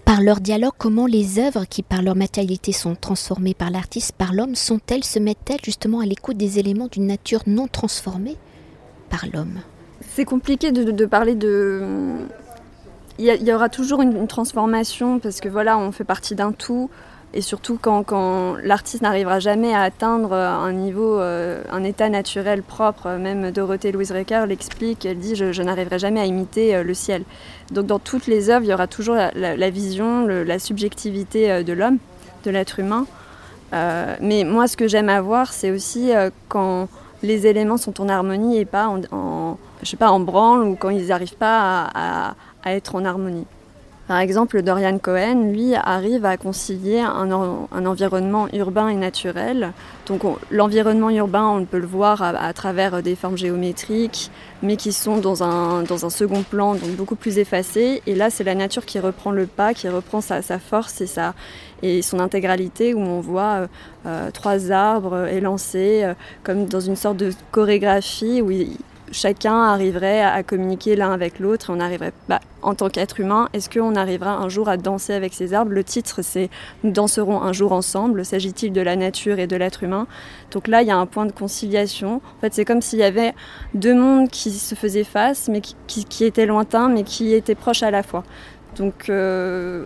Par 0.07 0.23
leur 0.23 0.41
dialogue, 0.41 0.73
comment 0.79 1.07
les 1.07 1.39
œuvres 1.39 1.67
qui 1.67 1.83
par 1.83 2.01
leur 2.01 2.15
matérialité 2.15 2.73
sont 2.73 2.95
transformées 2.95 3.53
par 3.53 3.71
l'artiste, 3.71 4.13
par 4.13 4.33
l'homme, 4.33 4.55
sont-elles, 4.55 5.05
se 5.05 5.19
mettent-elles 5.19 5.63
justement 5.63 6.01
à 6.01 6.07
l'écoute 6.07 6.39
des 6.39 6.59
éléments 6.59 6.89
d'une 6.91 7.07
nature 7.07 7.43
non 7.47 7.67
transformée 7.67 8.37
par 9.11 9.27
l'homme? 9.33 9.61
C'est 10.01 10.25
compliqué 10.25 10.73
de, 10.73 11.05
parler 11.05 11.35
de... 11.35 11.83
Il 13.19 13.27
y, 13.27 13.53
aura 13.53 13.69
toujours 13.69 14.01
une 14.03 14.27
transformation 14.29 15.19
parce 15.19 15.41
que 15.41 15.49
voilà, 15.49 15.77
on 15.79 15.93
fait 15.93 16.05
partie 16.05 16.35
d'un 16.35 16.53
tout. 16.53 16.91
Et 17.37 17.41
surtout 17.41 17.81
quand, 17.83 18.55
l'artiste 18.63 19.03
n'arrivera 19.03 19.41
jamais 19.41 19.75
à 19.75 19.83
atteindre 19.83 20.33
un 20.35 20.73
niveau, 20.73 21.19
euh, 21.19 21.61
un 21.73 21.83
état 21.83 22.09
naturel 22.09 22.63
propre, 22.63 23.11
même 23.11 23.51
Dorothée 23.51 23.91
Louise 23.91 24.13
Recker 24.13 24.45
l'explique, 24.47 25.05
elle 25.05 25.19
dit 25.19 25.35
je, 25.35 25.63
n'arriverai 25.63 25.99
jamais 25.99 26.21
à 26.21 26.27
imiter 26.27 26.77
euh, 26.77 26.85
le 26.85 26.95
ciel. 26.95 27.25
Donc 27.73 27.87
dans 27.87 27.99
toutes 27.99 28.29
les 28.29 28.51
œuvres, 28.51 28.65
il 28.65 28.71
y 28.71 28.73
aura 28.73 28.87
toujours 28.87 29.17
la, 29.17 29.71
vision, 29.71 30.27
la 30.27 30.61
subjectivité 30.61 31.51
euh, 31.51 31.63
de 31.65 31.73
l'homme, 31.73 31.99
de 32.45 32.53
l'être 32.53 32.79
humain. 32.79 33.05
mais 33.73 34.45
moi 34.45 34.69
ce 34.69 34.77
que 34.77 34.87
j'aime 34.87 35.09
avoir, 35.09 35.53
c'est 35.53 35.73
aussi 35.73 36.13
quand 36.49 36.89
les 37.25 37.49
éléments 37.49 37.79
sont 37.79 38.01
en 38.01 38.09
harmonie 38.09 38.59
et 38.59 38.65
pas 38.65 38.87
en, 38.87 39.59
je 39.83 39.89
sais 39.89 39.97
pas, 39.97 40.11
en 40.11 40.21
branle 40.21 40.63
ou 40.63 40.77
quand 40.77 40.91
ils 40.91 41.09
n'arrivent 41.09 41.37
pas 41.37 41.91
à 42.63 42.75
être 42.77 42.95
en 42.95 43.05
harmonie. 43.05 43.47
Par 44.07 44.19
exemple, 44.19 44.61
Dorian 44.61 44.99
Cohen, 44.99 45.51
lui, 45.51 45.75
arrive 45.75 46.27
à 46.27 46.37
concilier 46.37 47.01
un, 47.01 47.31
environnement 47.33 48.49
urbain 48.53 48.89
et 48.89 48.97
naturel. 48.97 49.73
Donc 50.07 50.23
l'environnement 50.51 51.09
urbain, 51.09 51.47
on 51.47 51.65
peut 51.65 51.79
le 51.79 51.87
voir 51.87 52.21
à, 52.21 52.53
travers 52.53 53.03
des 53.03 53.15
formes 53.17 53.39
géométriques, 53.39 54.31
mais 54.63 54.77
qui 54.77 54.93
sont 54.93 55.17
dans 55.17 55.43
un, 55.43 55.85
dans 55.85 56.05
un 56.05 56.11
second 56.11 56.43
plan, 56.43 56.75
donc 56.75 56.91
beaucoup 56.97 57.17
plus 57.17 57.39
effacées. 57.39 58.03
Et 58.07 58.15
là, 58.15 58.29
c'est 58.29 58.45
la 58.45 58.55
nature 58.55 58.85
qui 58.85 58.99
reprend 58.99 59.31
le 59.31 59.47
pas, 59.47 59.73
qui 59.73 59.89
reprend 59.89 60.21
sa, 60.21 60.43
force 60.59 61.01
et, 61.01 61.07
sa, 61.07 61.35
et 61.83 62.03
son 62.03 62.21
intégralité, 62.21 62.93
où 62.93 63.01
on 63.01 63.21
voit 63.21 63.43
euh, 63.43 63.67
euh, 64.05 64.31
trois 64.31 64.71
arbres 64.71 65.29
élancés, 65.29 66.03
euh, 66.05 66.13
comme 66.43 66.67
dans 66.67 66.81
une 66.81 66.97
sorte 66.97 67.17
de 67.17 67.31
chorégraphie, 67.53 68.43
où 68.43 68.51
chacun 69.13 69.63
arriverait 69.63 70.23
à 70.23 70.43
communiquer 70.43 70.97
l'un 70.97 71.13
avec 71.13 71.39
l'autre 71.39 71.67
on 71.69 71.81
arriverait, 71.81 72.13
bah, 72.29 72.41
en 72.63 72.75
tant 72.75 72.89
qu'être 72.89 73.21
humain, 73.21 73.49
est-ce 73.53 73.69
qu'on 73.69 73.95
arrivera 73.95 74.37
un 74.37 74.49
jour 74.49 74.69
à 74.69 74.77
danser 74.77 75.13
avec 75.13 75.35
ces 75.35 75.53
arbres? 75.53 75.73
Le 75.73 75.85
titre, 75.85 76.21
c'est 76.23 76.49
Nous 76.83 76.91
danserons 76.91 77.43
un 77.43 77.53
jour 77.53 77.73
ensemble. 77.73 78.25
S'agit-il 78.25 78.73
de 78.73 78.81
la 78.81 78.97
nature 78.97 79.39
et 79.39 79.47
de 79.47 79.57
l'être 79.57 79.83
humain? 79.83 80.07
Donc 80.51 80.69
là, 80.69 80.83
il 80.83 80.89
y 80.89 80.91
a 80.91 80.97
un 80.97 81.07
point 81.07 81.27
de 81.27 81.33
conciliation. 81.33 82.17
En 82.17 82.41
fait, 82.41 82.55
c'est 82.55 82.65
comme 82.65 82.81
s'il 82.81 83.01
y 83.01 83.05
avait 83.05 83.35
deux 83.75 83.95
mondes 83.95 84.31
qui 84.31 84.51
se 84.51 84.75
faisaient 84.75 85.05
face, 85.05 85.49
mais 85.49 85.61
qui, 85.61 86.25
étaient 86.25 86.47
lointains, 86.47 86.89
mais 86.89 87.03
qui 87.03 87.35
étaient 87.35 87.55
proches 87.55 87.83
à 87.83 87.91
la 87.91 88.03
fois. 88.03 88.25
Donc, 88.77 89.09
euh, 89.09 89.85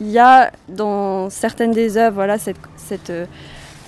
il 0.00 0.10
y 0.10 0.18
a 0.18 0.52
dans 0.68 1.30
certaines 1.30 1.72
des 1.72 1.96
œuvres, 1.96 2.14
voilà, 2.14 2.38
cette, 2.38 3.10
euh, 3.10 3.26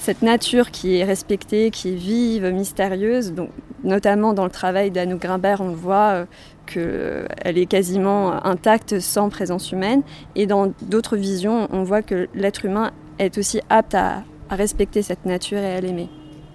cette 0.05 0.21
nature 0.21 0.71
qui 0.71 0.99
est 0.99 1.05
respectée, 1.05 1.71
qui 1.71 1.93
est 1.93 1.97
vive, 1.97 2.45
mystérieuse. 2.53 3.33
Notamment 3.85 4.35
dans 4.35 4.45
le 4.45 4.51
travail 4.51 4.91
d'Anouk 4.91 5.23
Grimbert, 5.23 5.63
on 5.63 5.71
voit 5.71 6.27
euh, 6.77 7.27
qu'elle 7.43 7.57
est 7.57 7.65
quasiment 7.67 8.45
intacte 8.45 9.01
sans 9.01 9.31
présence 9.31 9.73
humaine. 9.73 10.03
Et 10.37 10.47
dans 10.47 10.73
d'autres 10.83 11.17
visions, 11.17 11.69
on 11.73 11.85
voit 11.85 12.03
que 12.03 12.29
l'être 12.35 12.67
humain 12.67 12.93
est 13.19 13.39
aussi 13.39 13.61
apte 13.71 13.95
à, 13.95 14.23
respecter 14.51 15.03
cette 15.03 15.25
nature 15.25 15.59
et 15.59 15.75
à 15.75 15.81
l'aimer. 15.81 16.09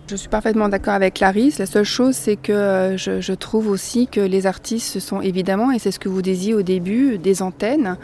Je 0.08 0.16
suis 0.16 0.30
parfaitement 0.30 0.70
d'accord 0.70 0.94
avec 0.94 1.16
Clarisse. 1.16 1.58
La 1.58 1.66
seule 1.66 1.84
chose, 1.84 2.16
c'est 2.16 2.36
que 2.36 2.54
euh, 2.54 2.98
je, 2.98 3.20
je, 3.20 3.34
trouve 3.34 3.68
aussi 3.68 4.08
que 4.08 4.22
les 4.22 4.46
artistes 4.46 5.00
sont 5.00 5.22
évidemment, 5.22 5.72
et 5.72 5.80
c'est 5.80 5.92
ce 5.92 6.00
que 6.00 6.08
vous 6.08 6.22
disiez 6.22 6.54
au 6.54 6.62
début, 6.62 7.18
des 7.18 7.42
antennes 7.42 7.98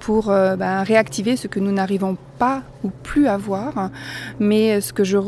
pour 0.00 0.30
euh, 0.30 0.56
bah, 0.56 0.82
réactiver 0.82 1.36
ce 1.36 1.46
que 1.48 1.60
nous 1.60 1.72
n'arrivons 1.72 2.16
pas 2.38 2.62
ou 2.84 2.90
plus 3.02 3.26
à 3.26 3.36
voir. 3.36 3.90
Mais 4.38 4.80
ce 4.80 4.92
que, 4.92 5.02
je, 5.02 5.18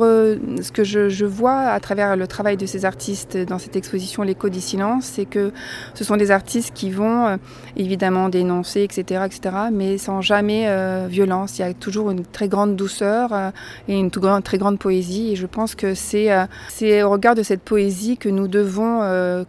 ce 0.63 0.71
que 0.71 0.85
je, 0.85 1.25
vois 1.25 1.59
à 1.59 1.81
travers 1.81 2.17
le 2.17 2.29
travail 2.29 2.57
de 2.57 2.67
ces 2.67 2.85
artistes 2.85 3.37
dans 3.37 3.59
cette 3.59 3.75
exposition 3.75 4.23
L'écho 4.23 4.49
du 4.49 4.61
silence, 4.61 5.05
c'est 5.07 5.25
que 5.25 5.53
ce 5.95 6.05
sont 6.05 6.17
des 6.17 6.31
artistes 6.31 6.73
qui 6.73 6.91
vont 6.91 7.27
euh, 7.27 7.37
évidemment 7.77 8.29
dénoncer, 8.29 8.83
etc., 8.83 9.23
etc., 9.27 9.57
mais 9.73 9.99
sans 9.99 10.21
jamais 10.21 10.67
euh, 10.69 11.09
violence. 11.11 11.59
Il 11.59 11.63
y 11.63 11.65
a 11.65 11.75
toujours 11.75 12.13
une 12.13 12.25
très 12.25 12.47
grande 12.47 12.77
douceur 12.77 13.33
et 13.89 13.99
une 13.99 14.11
très 14.11 14.59
grande 14.59 14.79
poésie. 14.79 15.33
Et 15.33 15.37
je 15.37 15.47
pense 15.47 15.75
que 15.75 15.95
c'est 15.95 16.33
au 17.03 17.11
regard 17.11 17.35
de 17.35 17.43
cette 17.43 17.63
poésie 17.63 18.17
que 18.17 18.29
nous 18.29 18.47
devons 18.47 19.01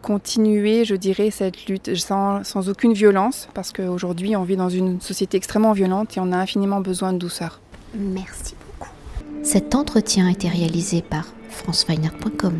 continuer, 0.01 0.85
je 0.85 0.95
dirais, 0.95 1.29
cette 1.29 1.67
lutte 1.67 1.95
sans, 1.95 2.43
sans 2.43 2.69
aucune 2.69 2.93
violence, 2.93 3.47
parce 3.53 3.71
qu'aujourd'hui, 3.71 4.35
on 4.35 4.43
vit 4.43 4.57
dans 4.57 4.69
une 4.69 4.99
société 5.11 5.37
extrêmement 5.37 5.73
violente 5.73 6.17
et 6.17 6.19
on 6.19 6.31
a 6.31 6.37
infiniment 6.37 6.79
besoin 6.79 7.13
de 7.13 7.17
douceur. 7.17 7.59
Merci 7.93 8.55
beaucoup. 8.65 8.91
Cet 9.43 9.75
entretien 9.75 10.27
a 10.27 10.31
été 10.31 10.47
réalisé 10.47 11.01
par 11.01 11.25
franceweiner.com. 11.49 12.59